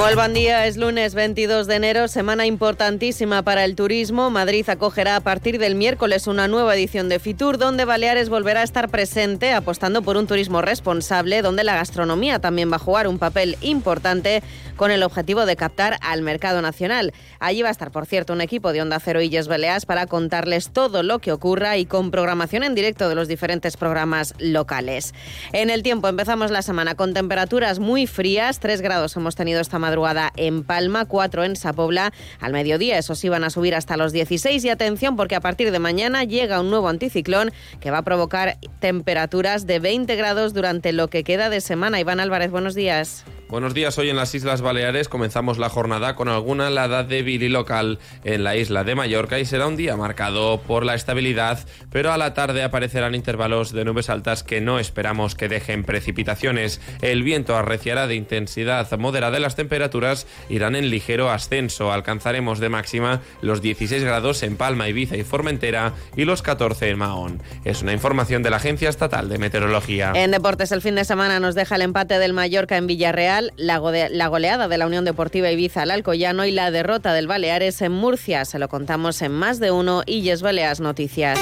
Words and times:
Buen 0.00 0.34
día, 0.34 0.66
es 0.66 0.76
lunes 0.76 1.14
22 1.14 1.66
de 1.66 1.76
enero, 1.76 2.08
semana 2.08 2.44
importantísima 2.44 3.42
para 3.42 3.64
el 3.64 3.76
turismo. 3.76 4.28
Madrid 4.28 4.68
acogerá 4.68 5.14
a 5.14 5.20
partir 5.20 5.58
del 5.58 5.76
miércoles 5.76 6.26
una 6.26 6.48
nueva 6.48 6.74
edición 6.74 7.08
de 7.08 7.20
Fitur, 7.20 7.58
donde 7.58 7.84
Baleares 7.84 8.28
volverá 8.28 8.60
a 8.60 8.64
estar 8.64 8.88
presente, 8.88 9.52
apostando 9.52 10.02
por 10.02 10.16
un 10.16 10.26
turismo 10.26 10.62
responsable, 10.62 11.42
donde 11.42 11.64
la 11.64 11.76
gastronomía 11.76 12.40
también 12.40 12.72
va 12.72 12.76
a 12.76 12.80
jugar 12.80 13.06
un 13.06 13.18
papel 13.18 13.56
importante 13.60 14.42
con 14.76 14.90
el 14.90 15.02
objetivo 15.02 15.46
de 15.46 15.56
captar 15.56 15.98
al 16.00 16.22
mercado 16.22 16.60
nacional. 16.60 17.12
Allí 17.38 17.62
va 17.62 17.68
a 17.68 17.72
estar, 17.72 17.90
por 17.90 18.06
cierto, 18.06 18.32
un 18.32 18.40
equipo 18.40 18.72
de 18.72 18.82
Onda 18.82 18.98
Cero 18.98 19.20
Illes 19.20 19.46
Baleas 19.46 19.86
para 19.86 20.06
contarles 20.06 20.70
todo 20.70 21.02
lo 21.02 21.18
que 21.18 21.32
ocurra 21.32 21.76
y 21.76 21.84
con 21.84 22.10
programación 22.10 22.64
en 22.64 22.74
directo 22.74 23.08
de 23.08 23.14
los 23.14 23.28
diferentes 23.28 23.76
programas 23.76 24.34
locales. 24.38 25.14
En 25.52 25.70
el 25.70 25.82
tiempo 25.82 26.08
empezamos 26.08 26.50
la 26.50 26.62
semana 26.62 26.94
con 26.94 27.14
temperaturas 27.14 27.78
muy 27.78 28.06
frías, 28.06 28.58
3 28.58 28.80
grados 28.80 29.14
hemos 29.16 29.36
tenido 29.36 29.60
esta 29.60 29.78
madrugada 29.90 30.32
en 30.36 30.62
Palma, 30.62 31.04
4 31.04 31.42
en 31.44 31.56
Sapobla. 31.56 32.12
Al 32.38 32.52
mediodía 32.52 32.96
esos 32.96 33.24
iban 33.24 33.42
a 33.42 33.50
subir 33.50 33.74
hasta 33.74 33.96
los 33.96 34.12
16 34.12 34.64
y 34.64 34.68
atención 34.68 35.16
porque 35.16 35.34
a 35.34 35.40
partir 35.40 35.72
de 35.72 35.80
mañana 35.80 36.22
llega 36.22 36.60
un 36.60 36.70
nuevo 36.70 36.88
anticiclón 36.88 37.50
que 37.80 37.90
va 37.90 37.98
a 37.98 38.02
provocar 38.02 38.56
temperaturas 38.78 39.66
de 39.66 39.80
20 39.80 40.14
grados 40.14 40.54
durante 40.54 40.92
lo 40.92 41.08
que 41.08 41.24
queda 41.24 41.50
de 41.50 41.60
semana. 41.60 41.98
Iván 41.98 42.20
Álvarez, 42.20 42.52
buenos 42.52 42.76
días. 42.76 43.24
Buenos 43.50 43.74
días, 43.74 43.98
hoy 43.98 44.08
en 44.08 44.14
las 44.14 44.32
Islas 44.32 44.62
Baleares 44.62 45.08
comenzamos 45.08 45.58
la 45.58 45.68
jornada 45.68 46.14
con 46.14 46.28
alguna 46.28 46.68
helada 46.68 47.02
débil 47.02 47.42
y 47.42 47.48
local 47.48 47.98
en 48.22 48.44
la 48.44 48.54
isla 48.54 48.84
de 48.84 48.94
Mallorca 48.94 49.40
y 49.40 49.44
será 49.44 49.66
un 49.66 49.76
día 49.76 49.96
marcado 49.96 50.60
por 50.60 50.86
la 50.86 50.94
estabilidad, 50.94 51.58
pero 51.90 52.12
a 52.12 52.16
la 52.16 52.32
tarde 52.32 52.62
aparecerán 52.62 53.16
intervalos 53.16 53.72
de 53.72 53.84
nubes 53.84 54.08
altas 54.08 54.44
que 54.44 54.60
no 54.60 54.78
esperamos 54.78 55.34
que 55.34 55.48
dejen 55.48 55.82
precipitaciones. 55.82 56.80
El 57.02 57.24
viento 57.24 57.56
arreciará 57.56 58.06
de 58.06 58.14
intensidad 58.14 58.88
moderada 58.96 59.38
y 59.38 59.42
las 59.42 59.56
temperaturas 59.56 60.28
irán 60.48 60.76
en 60.76 60.88
ligero 60.88 61.28
ascenso. 61.28 61.90
Alcanzaremos 61.90 62.60
de 62.60 62.68
máxima 62.68 63.20
los 63.42 63.60
16 63.60 64.04
grados 64.04 64.44
en 64.44 64.56
Palma, 64.56 64.88
Ibiza 64.88 65.16
y 65.16 65.24
Formentera 65.24 65.94
y 66.14 66.24
los 66.24 66.42
14 66.42 66.88
en 66.88 66.98
Mahón. 66.98 67.42
Es 67.64 67.82
una 67.82 67.94
información 67.94 68.44
de 68.44 68.50
la 68.50 68.58
Agencia 68.58 68.88
Estatal 68.88 69.28
de 69.28 69.38
Meteorología. 69.38 70.12
En 70.14 70.30
deportes 70.30 70.70
el 70.70 70.82
fin 70.82 70.94
de 70.94 71.04
semana 71.04 71.40
nos 71.40 71.56
deja 71.56 71.74
el 71.74 71.82
empate 71.82 72.20
del 72.20 72.32
Mallorca 72.32 72.76
en 72.76 72.86
Villarreal 72.86 73.39
la, 73.56 73.78
goleada 73.78 74.68
de 74.68 74.78
la 74.78 74.86
Unión 74.86 75.04
Deportiva 75.04 75.50
Ibiza 75.50 75.82
al 75.82 75.90
Alcoyano 75.90 76.44
y 76.44 76.50
la 76.52 76.70
derrota 76.70 77.12
del 77.12 77.26
Baleares 77.26 77.80
en 77.82 77.92
Murcia. 77.92 78.44
Se 78.44 78.58
lo 78.58 78.68
contamos 78.68 79.22
en 79.22 79.32
más 79.32 79.60
de 79.60 79.70
uno 79.70 80.02
y 80.06 80.30
Baleas 80.40 80.80
Noticias. 80.80 81.38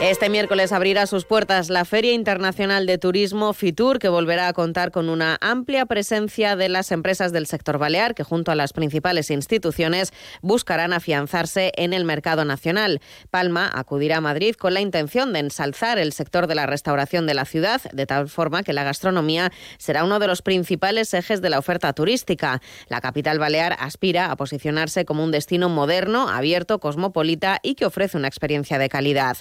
Este 0.00 0.30
miércoles 0.30 0.72
abrirá 0.72 1.06
sus 1.06 1.26
puertas 1.26 1.68
la 1.68 1.84
Feria 1.84 2.14
Internacional 2.14 2.86
de 2.86 2.96
Turismo 2.96 3.52
FITUR, 3.52 3.98
que 3.98 4.08
volverá 4.08 4.48
a 4.48 4.54
contar 4.54 4.92
con 4.92 5.10
una 5.10 5.36
amplia 5.42 5.84
presencia 5.84 6.56
de 6.56 6.70
las 6.70 6.90
empresas 6.90 7.32
del 7.32 7.46
sector 7.46 7.76
balear, 7.76 8.14
que 8.14 8.24
junto 8.24 8.50
a 8.50 8.54
las 8.54 8.72
principales 8.72 9.30
instituciones 9.30 10.14
buscarán 10.40 10.94
afianzarse 10.94 11.72
en 11.76 11.92
el 11.92 12.06
mercado 12.06 12.46
nacional. 12.46 13.02
Palma 13.30 13.70
acudirá 13.74 14.16
a 14.16 14.20
Madrid 14.22 14.54
con 14.54 14.72
la 14.72 14.80
intención 14.80 15.34
de 15.34 15.40
ensalzar 15.40 15.98
el 15.98 16.14
sector 16.14 16.46
de 16.46 16.54
la 16.54 16.64
restauración 16.64 17.26
de 17.26 17.34
la 17.34 17.44
ciudad, 17.44 17.82
de 17.92 18.06
tal 18.06 18.30
forma 18.30 18.62
que 18.62 18.72
la 18.72 18.84
gastronomía 18.84 19.52
será 19.76 20.02
uno 20.04 20.18
de 20.18 20.28
los 20.28 20.40
principales 20.40 21.12
ejes 21.12 21.42
de 21.42 21.50
la 21.50 21.58
oferta 21.58 21.92
turística. 21.92 22.62
La 22.88 23.02
capital 23.02 23.38
balear 23.38 23.76
aspira 23.78 24.30
a 24.30 24.36
posicionarse 24.36 25.04
como 25.04 25.22
un 25.22 25.30
destino 25.30 25.68
moderno, 25.68 26.30
abierto, 26.30 26.80
cosmopolita 26.80 27.58
y 27.62 27.74
que 27.74 27.84
ofrece 27.84 28.16
una 28.16 28.28
experiencia 28.28 28.78
de 28.78 28.88
calidad. 28.88 29.36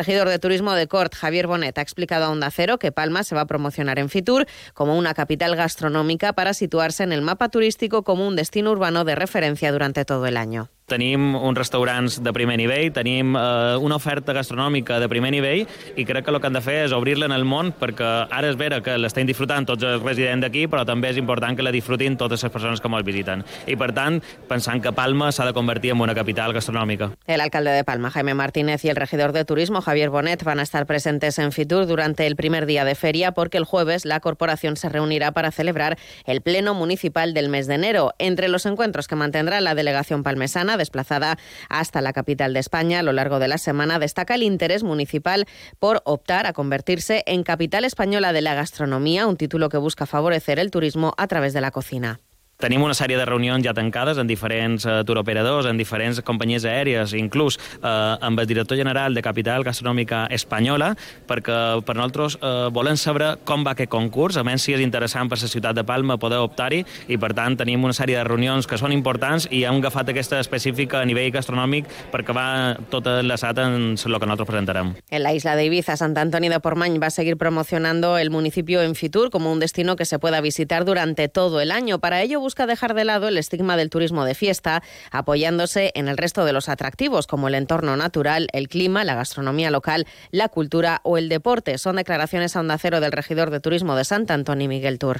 Regidor 0.00 0.30
de 0.30 0.38
Turismo 0.38 0.72
de 0.72 0.88
Cort, 0.88 1.14
Javier 1.14 1.46
Bonet, 1.46 1.76
ha 1.76 1.82
explicado 1.82 2.24
a 2.24 2.30
Onda 2.30 2.50
Cero 2.50 2.78
que 2.78 2.90
Palma 2.90 3.22
se 3.22 3.34
va 3.34 3.42
a 3.42 3.46
promocionar 3.46 3.98
en 3.98 4.08
Fitur 4.08 4.46
como 4.72 4.96
una 4.96 5.12
capital 5.12 5.56
gastronómica 5.56 6.32
para 6.32 6.54
situarse 6.54 7.02
en 7.02 7.12
el 7.12 7.20
mapa 7.20 7.50
turístico 7.50 8.02
como 8.02 8.26
un 8.26 8.34
destino 8.34 8.70
urbano 8.70 9.04
de 9.04 9.14
referencia 9.14 9.70
durante 9.72 10.06
todo 10.06 10.24
el 10.26 10.38
año. 10.38 10.70
Tenim 10.90 11.34
uns 11.36 11.58
restaurants 11.58 12.18
de 12.22 12.32
primer 12.34 12.58
nivell, 12.60 12.90
tenim 12.92 13.36
eh, 13.38 13.78
una 13.80 13.96
oferta 13.96 14.34
gastronòmica 14.36 14.98
de 15.00 15.08
primer 15.08 15.32
nivell 15.32 15.64
i 15.96 16.04
crec 16.08 16.26
que 16.26 16.34
el 16.34 16.40
que 16.40 16.50
han 16.50 16.58
de 16.58 16.64
fer 16.64 16.80
és 16.86 16.94
obrir-la 16.96 17.30
en 17.30 17.36
el 17.36 17.46
món 17.48 17.72
perquè 17.78 18.10
ara 18.30 18.50
és 18.50 18.58
vera 18.60 18.80
que 18.84 18.96
l'estem 18.98 19.28
disfrutant 19.28 19.68
tots 19.68 19.86
els 19.86 20.02
residents 20.02 20.44
d'aquí, 20.44 20.66
però 20.70 20.84
també 20.88 21.12
és 21.12 21.20
important 21.20 21.56
que 21.56 21.66
la 21.66 21.72
disfrutin 21.74 22.18
totes 22.20 22.42
les 22.42 22.52
persones 22.52 22.80
que 22.80 22.90
ens 22.90 23.06
visiten. 23.06 23.44
I 23.70 23.76
per 23.78 23.92
tant, 23.96 24.18
pensant 24.48 24.82
que 24.82 24.92
Palma 24.92 25.30
s'ha 25.32 25.46
de 25.46 25.54
convertir 25.54 25.92
en 25.94 26.00
una 26.00 26.14
capital 26.14 26.52
gastronòmica. 26.52 27.12
El 27.26 27.40
alcalde 27.40 27.70
de 27.70 27.84
Palma, 27.84 28.10
Jaime 28.10 28.34
Martínez, 28.34 28.84
y 28.84 28.88
el 28.88 28.96
regidor 28.96 29.32
de 29.32 29.44
turismo, 29.44 29.80
Javier 29.80 30.10
Bonet, 30.10 30.42
van 30.42 30.60
a 30.60 30.62
estar 30.62 30.86
presentes 30.86 31.38
en 31.38 31.52
Fitur 31.52 31.86
durante 31.86 32.26
el 32.26 32.36
primer 32.36 32.66
día 32.66 32.84
de 32.84 32.94
feria 32.94 33.32
porque 33.32 33.58
el 33.58 33.64
jueves 33.64 34.04
la 34.04 34.20
corporación 34.20 34.76
se 34.76 34.88
reunirá 34.88 35.32
para 35.32 35.50
celebrar 35.50 35.98
el 36.24 36.40
pleno 36.40 36.74
municipal 36.74 37.34
del 37.34 37.48
mes 37.48 37.66
de 37.66 37.74
enero. 37.74 38.14
Entre 38.18 38.48
los 38.48 38.66
encuentros 38.66 39.06
que 39.06 39.16
mantendrá 39.16 39.60
la 39.60 39.74
delegación 39.74 40.22
palmesana 40.22 40.76
desplazada 40.80 41.38
hasta 41.68 42.00
la 42.00 42.12
capital 42.12 42.52
de 42.52 42.60
España 42.60 42.98
a 42.98 43.02
lo 43.02 43.12
largo 43.12 43.38
de 43.38 43.48
la 43.48 43.58
semana, 43.58 43.98
destaca 43.98 44.34
el 44.34 44.42
interés 44.42 44.82
municipal 44.82 45.46
por 45.78 46.02
optar 46.04 46.46
a 46.46 46.52
convertirse 46.52 47.22
en 47.26 47.44
capital 47.44 47.84
española 47.84 48.32
de 48.32 48.40
la 48.40 48.54
gastronomía, 48.54 49.26
un 49.26 49.36
título 49.36 49.68
que 49.68 49.78
busca 49.78 50.06
favorecer 50.06 50.58
el 50.58 50.70
turismo 50.70 51.14
a 51.16 51.26
través 51.28 51.52
de 51.52 51.60
la 51.60 51.70
cocina. 51.70 52.20
Tenim 52.60 52.82
una 52.84 52.92
sèrie 52.92 53.16
de 53.16 53.24
reunions 53.24 53.64
ja 53.64 53.72
tancades 53.72 54.18
en 54.20 54.28
diferents 54.28 54.84
uh, 54.84 54.98
turoperadors, 55.08 55.64
en 55.70 55.78
diferents 55.80 56.18
companyies 56.20 56.66
aèries, 56.68 57.14
inclús 57.16 57.56
uh, 57.80 58.20
amb 58.20 58.42
el 58.42 58.48
director 58.50 58.76
general 58.76 59.16
de 59.16 59.22
Capital 59.24 59.64
Gastronòmica 59.64 60.26
Espanyola, 60.28 60.90
perquè 61.28 61.56
per 61.86 61.96
nosaltres 61.96 62.36
uh, 62.36 62.68
volem 62.68 62.98
saber 63.00 63.30
com 63.48 63.64
va 63.64 63.72
aquest 63.72 63.88
concurs, 63.88 64.36
a 64.36 64.44
més 64.44 64.60
si 64.60 64.74
és 64.76 64.82
interessant 64.84 65.30
per 65.32 65.38
la 65.40 65.48
ciutat 65.48 65.78
de 65.78 65.86
Palma 65.88 66.18
poder 66.20 66.42
optar-hi, 66.44 66.82
i 67.08 67.16
per 67.16 67.32
tant 67.38 67.56
tenim 67.56 67.86
una 67.88 67.96
sèrie 67.96 68.18
de 68.18 68.26
reunions 68.28 68.68
que 68.68 68.76
són 68.76 68.92
importants 68.92 69.48
i 69.48 69.62
hem 69.64 69.80
agafat 69.80 70.12
aquesta 70.12 70.42
específica 70.44 71.00
a 71.00 71.08
nivell 71.08 71.32
gastronòmic 71.32 71.88
perquè 72.12 72.36
va 72.36 72.76
tot 72.92 73.08
enlaçat 73.08 73.62
en 73.64 73.96
el 73.96 73.96
que 73.96 74.28
nosaltres 74.28 74.50
presentarem. 74.52 74.92
En 75.08 75.24
la 75.24 75.32
isla 75.32 75.56
de 75.56 75.64
Ibiza, 75.64 75.96
Sant 75.96 76.18
Antoni 76.20 76.52
de 76.52 76.60
Portmany 76.60 77.00
va 77.00 77.08
seguir 77.08 77.38
promocionando 77.40 78.18
el 78.18 78.28
municipio 78.28 78.82
en 78.82 78.94
Fitur 78.94 79.30
como 79.30 79.50
un 79.50 79.60
destino 79.60 79.96
que 79.96 80.04
se 80.04 80.18
pueda 80.18 80.42
visitar 80.42 80.84
durante 80.84 81.28
todo 81.28 81.62
el 81.62 81.72
año. 81.72 82.00
Para 82.00 82.20
ello 82.20 82.49
busca 82.50 82.66
dejar 82.66 82.94
de 82.94 83.04
lado 83.04 83.28
el 83.28 83.38
estigma 83.38 83.76
del 83.76 83.90
turismo 83.90 84.24
de 84.24 84.34
fiesta, 84.34 84.82
apoyándose 85.12 85.92
en 85.94 86.08
el 86.08 86.16
resto 86.16 86.44
de 86.44 86.52
los 86.52 86.68
atractivos, 86.68 87.28
como 87.28 87.46
el 87.46 87.54
entorno 87.54 87.96
natural, 87.96 88.48
el 88.52 88.66
clima, 88.66 89.04
la 89.04 89.14
gastronomía 89.14 89.70
local, 89.70 90.04
la 90.32 90.48
cultura 90.48 90.98
o 91.04 91.16
el 91.16 91.28
deporte. 91.28 91.78
Son 91.78 91.94
declaraciones 91.94 92.56
a 92.56 92.60
onda 92.60 92.76
cero 92.76 92.98
del 92.98 93.12
regidor 93.12 93.50
de 93.50 93.60
turismo 93.60 93.94
de 93.94 94.02
Sant 94.02 94.28
Antonio, 94.32 94.68
Miguel 94.68 94.98
Tour. 94.98 95.18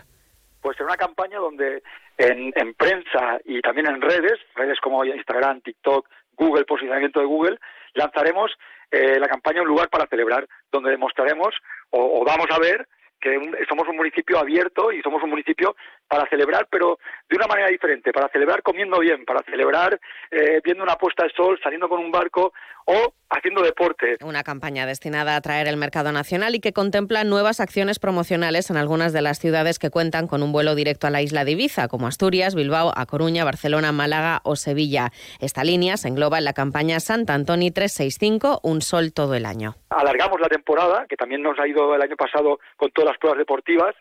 Pues 0.60 0.76
en 0.80 0.86
una 0.86 0.96
campaña 0.96 1.38
donde 1.38 1.84
en, 2.18 2.52
en 2.56 2.74
prensa 2.74 3.38
y 3.44 3.60
también 3.60 3.86
en 3.86 4.02
redes, 4.02 4.40
redes 4.56 4.80
como 4.80 5.04
Instagram, 5.04 5.60
TikTok, 5.60 6.08
Google, 6.36 6.64
posicionamiento 6.64 7.20
de 7.20 7.26
Google, 7.26 7.58
lanzaremos 7.94 8.50
eh, 8.90 9.20
la 9.20 9.28
campaña 9.28 9.62
Un 9.62 9.68
lugar 9.68 9.88
para 9.88 10.08
celebrar, 10.08 10.48
donde 10.72 10.90
demostraremos 10.90 11.54
o, 11.90 12.22
o 12.22 12.24
vamos 12.24 12.46
a 12.50 12.58
ver 12.58 12.88
que 13.20 13.36
un, 13.38 13.54
somos 13.68 13.86
un 13.88 13.96
municipio 13.96 14.38
abierto 14.38 14.90
y 14.90 15.00
somos 15.02 15.22
un 15.22 15.30
municipio 15.30 15.76
para 16.10 16.28
celebrar, 16.28 16.66
pero 16.68 16.98
de 17.28 17.36
una 17.36 17.46
manera 17.46 17.68
diferente, 17.68 18.12
para 18.12 18.28
celebrar 18.30 18.62
comiendo 18.62 18.98
bien, 18.98 19.24
para 19.24 19.44
celebrar 19.44 20.00
eh, 20.32 20.60
viendo 20.64 20.82
una 20.82 20.96
puesta 20.96 21.22
de 21.22 21.30
sol, 21.30 21.58
saliendo 21.62 21.88
con 21.88 22.00
un 22.00 22.10
barco 22.10 22.52
o 22.86 23.14
haciendo 23.30 23.62
deporte. 23.62 24.16
Una 24.24 24.42
campaña 24.42 24.86
destinada 24.86 25.34
a 25.34 25.36
atraer 25.36 25.68
el 25.68 25.76
mercado 25.76 26.10
nacional 26.10 26.56
y 26.56 26.60
que 26.60 26.72
contempla 26.72 27.22
nuevas 27.22 27.60
acciones 27.60 28.00
promocionales 28.00 28.70
en 28.70 28.76
algunas 28.76 29.12
de 29.12 29.22
las 29.22 29.38
ciudades 29.38 29.78
que 29.78 29.90
cuentan 29.90 30.26
con 30.26 30.42
un 30.42 30.50
vuelo 30.50 30.74
directo 30.74 31.06
a 31.06 31.10
la 31.10 31.22
isla 31.22 31.44
de 31.44 31.52
Ibiza, 31.52 31.86
como 31.86 32.08
Asturias, 32.08 32.56
Bilbao, 32.56 32.90
A 32.96 33.06
Coruña, 33.06 33.44
Barcelona, 33.44 33.92
Málaga 33.92 34.40
o 34.42 34.56
Sevilla. 34.56 35.12
Esta 35.38 35.62
línea 35.62 35.96
se 35.96 36.08
engloba 36.08 36.38
en 36.38 36.44
la 36.44 36.54
campaña 36.54 36.98
Sant 36.98 37.30
Antoni 37.30 37.70
365, 37.70 38.58
Un 38.64 38.82
Sol 38.82 39.12
todo 39.12 39.36
el 39.36 39.46
año. 39.46 39.76
Alargamos 39.90 40.40
la 40.40 40.48
temporada, 40.48 41.06
que 41.08 41.14
también 41.14 41.40
nos 41.40 41.56
ha 41.60 41.68
ido 41.68 41.94
el 41.94 42.02
año 42.02 42.16
pasado 42.16 42.58
con 42.76 42.90
todas 42.90 43.10
las 43.10 43.18
pruebas 43.18 43.38
deportivas, 43.38 43.94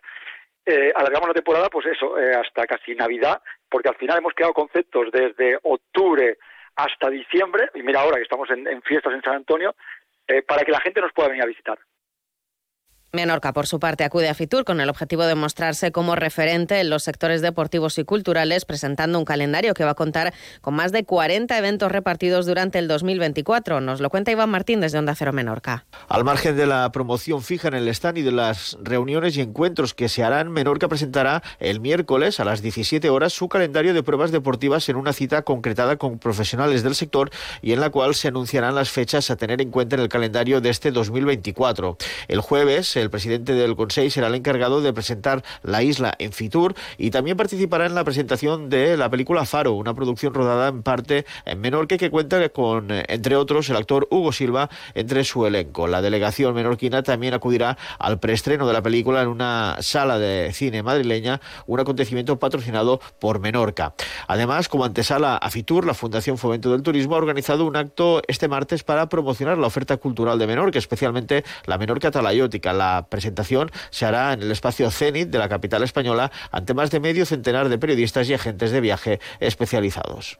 eh, 0.69 0.93
alargamos 0.95 1.29
la 1.29 1.33
temporada, 1.33 1.69
pues 1.69 1.87
eso, 1.87 2.17
eh, 2.17 2.35
hasta 2.35 2.67
casi 2.67 2.93
Navidad, 2.93 3.41
porque 3.69 3.89
al 3.89 3.95
final 3.95 4.19
hemos 4.19 4.33
creado 4.33 4.53
conceptos 4.53 5.11
desde 5.11 5.57
octubre 5.63 6.37
hasta 6.75 7.09
diciembre, 7.09 7.69
y 7.73 7.81
mira 7.81 8.01
ahora 8.01 8.17
que 8.17 8.23
estamos 8.23 8.49
en, 8.51 8.81
fiestas 8.83 9.13
en 9.13 9.21
San 9.21 9.35
Antonio, 9.35 9.75
eh, 10.27 10.43
para 10.43 10.63
que 10.63 10.71
la 10.71 10.79
gente 10.79 11.01
nos 11.01 11.11
pueda 11.11 11.29
venir 11.29 11.43
a 11.43 11.47
visitar. 11.47 11.77
Menorca, 13.11 13.53
por 13.53 13.65
su 13.65 13.79
parte, 13.79 14.03
acude 14.03 14.29
a 14.29 14.35
Fitur 14.35 14.65
con 14.65 14.79
el 14.81 14.89
objetivo 14.89 15.23
de 15.23 15.33
mostrarse 15.33 15.91
como 15.91 16.15
referente 16.15 16.79
en 16.79 16.91
los 16.91 17.01
sectores 17.01 17.41
deportivos 17.41 17.97
y 17.97 18.03
culturales, 18.03 18.65
presentando 18.65 19.17
un 19.17 19.25
calendario 19.25 19.73
que 19.73 19.83
va 19.83 19.91
a 19.91 19.95
contar 19.95 20.31
con 20.61 20.75
más 20.75 20.91
de 20.91 21.05
40 21.05 21.57
eventos 21.57 21.91
repartidos 21.91 22.45
durante 22.45 22.77
el 22.77 22.87
2024. 22.87 23.81
Nos 23.81 23.99
lo 23.99 24.11
cuenta 24.11 24.31
Iván 24.31 24.51
Martín 24.51 24.79
desde 24.79 24.99
Onda 24.99 25.15
Cero 25.15 25.33
Menorca. 25.33 25.85
Al 26.07 26.23
margen 26.23 26.55
de 26.55 26.67
la 26.67 26.91
promoción 26.91 27.41
fija 27.41 27.67
en 27.69 27.73
el 27.73 27.87
stand 27.87 28.19
y 28.19 28.21
de 28.21 28.31
las 28.31 28.77
reuniones 28.83 29.35
y 29.37 29.41
encuentros 29.41 29.95
que 29.95 30.07
se 30.07 30.23
harán, 30.23 30.51
Menorca 30.51 30.87
presentará 30.87 31.41
el 31.59 31.79
miércoles 31.79 32.39
a 32.39 32.45
las 32.45 32.61
17 32.61 33.09
horas 33.09 33.33
su 33.33 33.49
calendario 33.49 33.95
de 33.95 34.03
pruebas 34.03 34.31
deportivas 34.31 34.87
en 34.87 34.97
una 34.97 35.13
cita 35.13 35.41
concretada 35.41 35.95
con 35.95 36.19
profesionales 36.19 36.83
del 36.83 36.93
sector 36.93 37.31
y 37.63 37.71
en 37.71 37.79
la 37.79 37.89
cual 37.89 38.13
se 38.13 38.27
anunciarán 38.27 38.75
las 38.75 38.91
fechas 38.91 39.31
a 39.31 39.35
tener 39.35 39.61
en 39.61 39.71
cuenta 39.71 39.95
en 39.95 40.03
el 40.03 40.09
calendario 40.09 40.61
de 40.61 40.69
este 40.69 40.91
2024. 40.91 41.97
El 42.27 42.41
jueves, 42.41 42.98
el 43.01 43.09
presidente 43.09 43.53
del 43.53 43.75
Consejo 43.75 44.09
será 44.09 44.27
el 44.27 44.35
encargado 44.35 44.81
de 44.81 44.93
presentar 44.93 45.43
la 45.63 45.83
isla 45.83 46.13
en 46.19 46.31
Fitur 46.31 46.75
y 46.97 47.11
también 47.11 47.37
participará 47.37 47.85
en 47.85 47.95
la 47.95 48.03
presentación 48.03 48.69
de 48.69 48.97
la 48.97 49.09
película 49.09 49.45
Faro, 49.45 49.73
una 49.73 49.93
producción 49.93 50.33
rodada 50.33 50.69
en 50.69 50.83
parte 50.83 51.25
en 51.45 51.61
Menorca 51.61 51.97
que 51.97 52.09
cuenta 52.09 52.49
con, 52.49 52.91
eh, 52.91 53.05
entre 53.07 53.35
otros, 53.35 53.69
el 53.69 53.75
actor 53.75 54.07
Hugo 54.11 54.31
Silva 54.31 54.69
entre 54.95 55.23
su 55.23 55.45
elenco. 55.45 55.87
La 55.87 56.01
delegación 56.01 56.53
menorquina 56.53 57.03
también 57.03 57.33
acudirá 57.33 57.77
al 57.97 58.19
preestreno 58.19 58.67
de 58.67 58.73
la 58.73 58.81
película 58.81 59.21
en 59.21 59.27
una 59.27 59.77
sala 59.79 60.19
de 60.19 60.51
cine 60.53 60.83
madrileña, 60.83 61.41
un 61.67 61.79
acontecimiento 61.79 62.39
patrocinado 62.39 62.99
por 63.19 63.39
Menorca. 63.39 63.93
Además, 64.27 64.69
como 64.69 64.85
antesala 64.85 65.37
a 65.37 65.49
Fitur, 65.49 65.85
la 65.85 65.93
Fundación 65.93 66.37
Fomento 66.37 66.71
del 66.71 66.83
Turismo 66.83 67.15
ha 67.15 67.17
organizado 67.17 67.65
un 67.65 67.75
acto 67.75 68.21
este 68.27 68.47
martes 68.47 68.83
para 68.83 69.09
promocionar 69.09 69.57
la 69.57 69.67
oferta 69.67 69.97
cultural 69.97 70.39
de 70.39 70.47
Menorca, 70.47 70.79
especialmente 70.79 71.43
la 71.65 71.77
Menorca 71.77 72.11
talayótica. 72.11 72.73
La 72.73 72.88
la 72.95 73.07
presentación 73.09 73.71
se 73.89 74.05
hará 74.05 74.33
en 74.33 74.41
el 74.41 74.51
espacio 74.51 74.89
Zenit 74.91 75.29
de 75.29 75.37
la 75.37 75.49
capital 75.49 75.83
española 75.83 76.31
ante 76.51 76.73
más 76.73 76.91
de 76.91 76.99
medio 76.99 77.25
centenar 77.25 77.69
de 77.69 77.77
periodistas 77.77 78.29
y 78.29 78.33
agentes 78.33 78.71
de 78.71 78.81
viaje 78.81 79.19
especializados. 79.39 80.39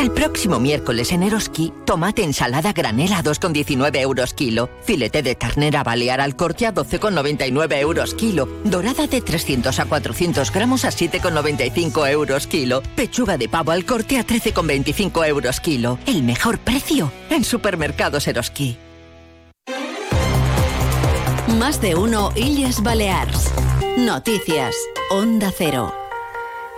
El 0.00 0.12
próximo 0.12 0.58
miércoles 0.58 1.12
en 1.12 1.22
Eroski, 1.22 1.74
tomate 1.84 2.24
ensalada 2.24 2.72
granela 2.72 3.18
a 3.18 3.22
2,19 3.22 3.98
euros 3.98 4.32
kilo, 4.32 4.70
filete 4.82 5.22
de 5.22 5.34
ternera 5.34 5.82
balear 5.82 6.22
al 6.22 6.36
corte 6.36 6.66
a 6.66 6.72
12,99 6.72 7.76
euros 7.80 8.14
kilo, 8.14 8.48
dorada 8.64 9.06
de 9.06 9.20
300 9.20 9.78
a 9.78 9.84
400 9.84 10.50
gramos 10.52 10.86
a 10.86 10.88
7,95 10.88 12.10
euros 12.12 12.46
kilo, 12.46 12.82
pechuga 12.96 13.36
de 13.36 13.50
pavo 13.50 13.72
al 13.72 13.84
corte 13.84 14.18
a 14.18 14.26
13,25 14.26 15.28
euros 15.28 15.60
kilo. 15.60 15.98
El 16.06 16.22
mejor 16.22 16.60
precio 16.60 17.12
en 17.28 17.44
supermercados 17.44 18.26
Eroski. 18.26 18.78
Más 21.58 21.82
de 21.82 21.94
uno 21.94 22.32
Illes 22.36 22.82
Balears. 22.82 23.52
Noticias. 23.98 24.74
Onda 25.10 25.52
Cero. 25.54 25.99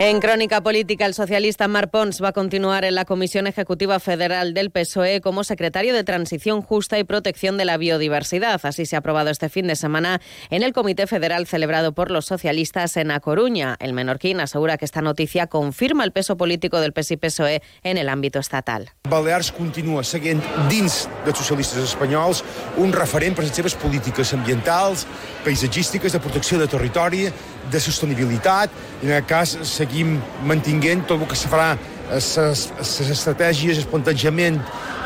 En 0.04 0.18
Crónica 0.18 0.60
Política, 0.60 1.06
el 1.06 1.14
socialista 1.14 1.68
Mar 1.68 1.88
Pons 1.88 2.20
va 2.20 2.30
a 2.30 2.32
continuar 2.32 2.84
en 2.84 2.96
la 2.96 3.04
Comisión 3.04 3.46
Ejecutiva 3.46 4.00
Federal 4.00 4.52
del 4.52 4.72
PSOE 4.72 5.20
como 5.20 5.44
secretario 5.44 5.94
de 5.94 6.02
Transición 6.02 6.60
Justa 6.60 6.98
y 6.98 7.04
Protección 7.04 7.56
de 7.56 7.64
la 7.64 7.76
Biodiversidad. 7.76 8.60
Así 8.64 8.84
se 8.84 8.96
ha 8.96 8.98
aprobado 8.98 9.30
este 9.30 9.48
fin 9.48 9.68
de 9.68 9.76
semana 9.76 10.20
en 10.50 10.64
el 10.64 10.72
Comité 10.72 11.06
Federal 11.06 11.46
celebrado 11.46 11.92
por 11.92 12.10
los 12.10 12.26
socialistas 12.26 12.96
en 12.96 13.12
A 13.12 13.20
Coruña. 13.20 13.76
El 13.78 13.92
menorquín 13.92 14.40
asegura 14.40 14.76
que 14.76 14.86
esta 14.86 15.02
noticia 15.02 15.46
confirma 15.46 16.02
el 16.02 16.10
peso 16.10 16.36
político 16.36 16.80
del 16.80 16.92
PES 16.92 17.12
y 17.12 17.16
PSOE 17.18 17.62
en 17.84 17.96
el 17.96 18.08
ámbito 18.08 18.40
estatal. 18.40 18.90
Balears 19.08 19.52
continua 19.52 20.02
seguint 20.02 20.42
dins 20.66 21.06
dels 21.22 21.38
socialistes 21.38 21.78
espanyols 21.92 22.42
un 22.76 22.90
referent 22.90 23.38
per 23.38 23.46
les 23.46 23.54
seves 23.54 23.78
polítiques 23.78 24.34
ambientals, 24.34 25.06
paisatgístiques, 25.44 26.10
de 26.10 26.18
protecció 26.18 26.58
de 26.58 26.66
territori, 26.66 27.28
de 27.70 27.80
sostenibilitat, 27.80 28.70
en 29.02 29.12
aquest 29.12 29.28
cas 29.28 29.54
seguim 29.92 30.20
mantinguent 30.48 31.02
tot 31.04 31.20
el 31.20 31.28
que 31.28 31.36
se 31.36 31.50
farà 31.52 31.74
les 32.08 33.10
estratègies, 33.12 33.76
el 33.82 33.88
plantejament 33.90 34.56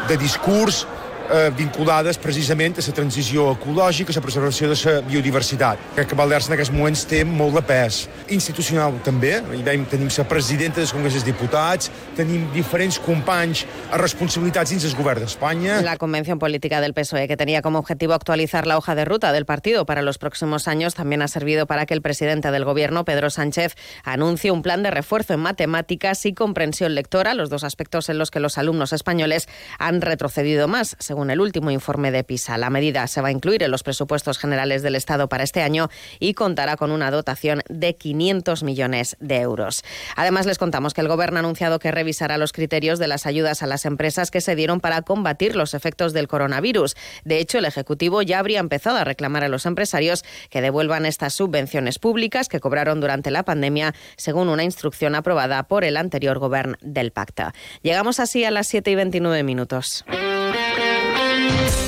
de 0.06 0.14
discurs 0.20 0.84
eh, 1.30 1.50
vinculades 1.56 2.18
precisament 2.18 2.78
a 2.78 2.84
la 2.86 2.94
transició 2.94 3.50
ecològica, 3.54 4.12
a 4.12 4.18
la 4.18 4.24
preservació 4.24 4.70
de 4.70 4.76
la 4.78 5.00
biodiversitat. 5.06 5.78
Crec 5.94 6.10
que 6.10 6.18
Balears 6.18 6.48
en 6.48 6.56
aquests 6.56 6.72
moments 6.74 7.04
té 7.08 7.22
molt 7.24 7.56
de 7.56 7.62
pes. 7.66 8.02
Institucional 8.34 9.00
també, 9.06 9.36
hi 9.54 9.62
veiem, 9.66 9.86
tenim 9.90 10.10
la 10.10 10.26
presidenta 10.28 10.80
dels 10.80 10.92
Congrés 10.94 11.16
dels 11.16 11.26
Diputats, 11.26 11.90
tenim 12.16 12.46
diferents 12.54 12.98
companys 13.02 13.64
a 13.90 14.00
responsabilitats 14.00 14.72
dins 14.74 14.86
del 14.86 14.96
govern 14.98 15.24
d'Espanya. 15.24 15.80
La 15.82 15.96
convención 15.96 16.38
política 16.38 16.80
del 16.80 16.94
PSOE, 16.94 17.26
que 17.28 17.36
tenía 17.36 17.62
como 17.62 17.78
objetivo 17.78 18.14
actualizar 18.14 18.66
la 18.66 18.76
hoja 18.76 18.94
de 18.94 19.04
ruta 19.04 19.32
del 19.32 19.46
partido 19.46 19.86
para 19.86 20.02
los 20.02 20.18
próximos 20.18 20.68
años, 20.68 20.94
también 20.94 21.22
ha 21.22 21.28
servido 21.28 21.66
para 21.66 21.86
que 21.86 21.94
el 21.94 22.02
presidente 22.02 22.50
del 22.50 22.64
gobierno, 22.64 23.04
Pedro 23.04 23.30
Sánchez, 23.30 23.74
anuncie 24.04 24.50
un 24.50 24.62
plan 24.62 24.82
de 24.82 24.90
refuerzo 24.90 25.34
en 25.34 25.40
matemáticas 25.40 26.24
y 26.26 26.34
comprensión 26.34 26.94
lectora, 26.94 27.34
los 27.34 27.50
dos 27.50 27.64
aspectos 27.64 28.08
en 28.08 28.18
los 28.18 28.30
que 28.30 28.40
los 28.40 28.58
alumnos 28.58 28.92
españoles 28.92 29.48
han 29.78 30.00
retrocedido 30.00 30.68
más, 30.68 30.96
según 30.98 31.15
el 31.24 31.40
último 31.40 31.70
informe 31.70 32.10
de 32.10 32.24
PISA. 32.24 32.58
La 32.58 32.70
medida 32.70 33.06
se 33.06 33.20
va 33.20 33.28
a 33.28 33.32
incluir 33.32 33.62
en 33.62 33.70
los 33.70 33.82
presupuestos 33.82 34.38
generales 34.38 34.82
del 34.82 34.94
Estado 34.94 35.28
para 35.28 35.44
este 35.44 35.62
año 35.62 35.88
y 36.20 36.34
contará 36.34 36.76
con 36.76 36.90
una 36.90 37.10
dotación 37.10 37.62
de 37.68 37.96
500 37.96 38.62
millones 38.62 39.16
de 39.20 39.40
euros. 39.40 39.82
Además, 40.14 40.46
les 40.46 40.58
contamos 40.58 40.94
que 40.94 41.00
el 41.00 41.08
Gobierno 41.08 41.38
ha 41.38 41.40
anunciado 41.40 41.78
que 41.78 41.90
revisará 41.90 42.38
los 42.38 42.52
criterios 42.52 42.98
de 42.98 43.08
las 43.08 43.26
ayudas 43.26 43.62
a 43.62 43.66
las 43.66 43.86
empresas 43.86 44.30
que 44.30 44.40
se 44.40 44.54
dieron 44.54 44.80
para 44.80 45.02
combatir 45.02 45.56
los 45.56 45.74
efectos 45.74 46.12
del 46.12 46.28
coronavirus. 46.28 46.96
De 47.24 47.38
hecho, 47.38 47.58
el 47.58 47.64
Ejecutivo 47.64 48.22
ya 48.22 48.38
habría 48.38 48.60
empezado 48.60 48.98
a 48.98 49.04
reclamar 49.04 49.44
a 49.44 49.48
los 49.48 49.66
empresarios 49.66 50.24
que 50.50 50.60
devuelvan 50.60 51.06
estas 51.06 51.34
subvenciones 51.34 51.98
públicas 51.98 52.48
que 52.48 52.60
cobraron 52.60 53.00
durante 53.00 53.30
la 53.30 53.44
pandemia, 53.44 53.94
según 54.16 54.48
una 54.48 54.64
instrucción 54.64 55.14
aprobada 55.14 55.62
por 55.64 55.84
el 55.84 55.96
anterior 55.96 56.38
Gobierno 56.38 56.76
del 56.80 57.12
Pacta. 57.12 57.54
Llegamos 57.82 58.20
así 58.20 58.44
a 58.44 58.50
las 58.50 58.66
7 58.66 58.90
y 58.90 58.94
29 58.94 59.42
minutos. 59.42 60.04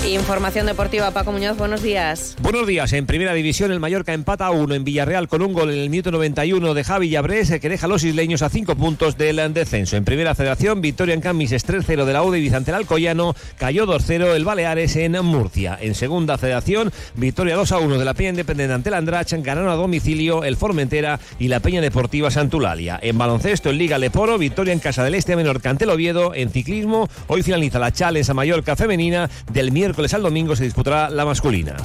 Información 0.09 0.67
deportiva, 0.67 1.11
Paco 1.11 1.33
Muñoz, 1.33 1.59
buenos 1.59 1.83
días. 1.83 2.35
Buenos 2.41 2.67
días. 2.67 2.93
En 2.95 3.05
primera 3.05 3.35
división, 3.35 3.73
el 3.73 3.81
Mallorca 3.81 4.15
empata 4.15 4.47
a 4.47 4.51
uno 4.51 4.75
en 4.75 4.83
Villarreal 4.83 5.29
con 5.29 5.43
un 5.43 5.53
gol 5.53 5.71
en 5.71 5.79
el 5.79 5.91
minuto 5.91 6.11
91 6.11 6.73
de 6.73 6.85
Javi 6.85 7.11
Llabrés, 7.11 7.51
que 7.61 7.69
deja 7.69 7.87
a 7.87 7.89
los 7.89 8.05
isleños 8.05 8.41
a 8.41 8.49
cinco 8.49 8.75
puntos 8.75 9.19
del 9.19 9.53
descenso. 9.53 9.97
En 9.97 10.05
primera 10.05 10.35
federación, 10.35 10.81
victoria 10.81 11.15
en 11.15 11.21
Camis 11.21 11.53
3-0 11.53 12.05
de 12.05 12.13
la 12.13 12.23
U 12.23 12.31
de 12.31 12.41
Vicente 12.41 12.73
Alcoyano, 12.73 13.35
cayó 13.59 13.87
2-0 13.87 14.35
el 14.35 14.45
Baleares 14.45 14.97
en 14.97 15.23
Murcia. 15.25 15.79
En 15.81 15.95
segunda 15.95 16.39
federación, 16.39 16.91
victoria 17.15 17.57
2-1 17.59 17.99
de 17.99 18.05
la 18.05 18.15
Peña 18.15 18.31
Independiente 18.31 18.75
ante 18.75 18.89
el 18.89 18.95
Andrach, 18.95 19.31
ganaron 19.43 19.69
a 19.71 19.75
domicilio 19.75 20.43
el 20.43 20.57
Formentera 20.57 21.21
y 21.39 21.49
la 21.49 21.61
Peña 21.61 21.83
Deportiva 21.83 22.31
Santulalia. 22.31 22.99
En 23.03 23.19
baloncesto, 23.19 23.71
en 23.71 23.79
Liga 23.79 23.99
Leporo, 23.99 24.39
victoria 24.39 24.73
en 24.73 24.81
Casa 24.81 25.05
del 25.05 25.15
Este 25.15 25.37
menor 25.37 25.61
ante 25.65 25.85
el 25.85 25.91
Oviedo. 25.91 26.35
En 26.35 26.51
ciclismo, 26.51 27.11
hoy 27.27 27.43
finaliza 27.43 27.79
la 27.79 27.93
Chales 27.93 28.31
a 28.31 28.35
Mallorca 28.35 28.75
femenina 28.75 29.29
del 29.51 29.73
miércoles 29.73 30.15
al 30.15 30.23
domingo 30.23 30.57
se 30.57 30.65
disputará 30.65 31.11
la 31.11 31.25
masculina. 31.25 31.77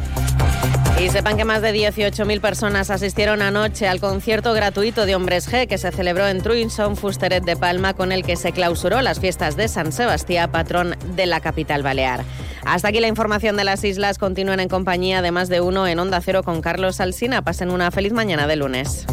Y 1.01 1.09
sepan 1.09 1.37
que 1.37 1.43
más 1.43 1.61
de 1.61 1.73
18.000 1.73 2.39
personas 2.39 2.89
asistieron 2.89 3.41
anoche 3.41 3.87
al 3.87 3.99
concierto 3.99 4.53
gratuito 4.53 5.05
de 5.05 5.15
Hombres 5.15 5.51
G 5.51 5.67
que 5.67 5.77
se 5.77 5.91
celebró 5.91 6.27
en 6.27 6.41
Truinson, 6.41 6.95
Fusteret 6.95 7.43
de 7.43 7.57
Palma, 7.57 7.93
con 7.93 8.11
el 8.11 8.23
que 8.23 8.35
se 8.35 8.51
clausuró 8.51 9.01
las 9.01 9.19
fiestas 9.19 9.57
de 9.57 9.67
San 9.67 9.91
Sebastián, 9.91 10.51
patrón 10.51 10.95
de 11.15 11.25
la 11.25 11.41
capital 11.41 11.81
balear. 11.81 12.23
Hasta 12.63 12.89
aquí 12.89 12.99
la 12.99 13.07
información 13.07 13.57
de 13.57 13.63
las 13.63 13.83
islas. 13.83 14.17
Continúen 14.17 14.59
en 14.59 14.69
compañía 14.69 15.21
de 15.21 15.31
más 15.31 15.49
de 15.49 15.61
uno 15.61 15.87
en 15.87 15.99
Onda 15.99 16.21
Cero 16.21 16.43
con 16.43 16.61
Carlos 16.61 17.01
Alsina. 17.01 17.41
Pasen 17.41 17.71
una 17.71 17.91
feliz 17.91 18.13
mañana 18.13 18.47
de 18.47 18.55
lunes. 18.55 19.05